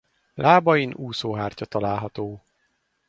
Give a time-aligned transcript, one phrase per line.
[0.33, 2.43] Lábain úszóhártya található.